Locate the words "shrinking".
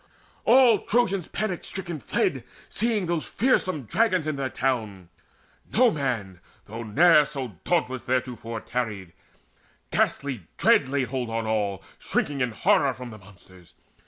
11.99-12.41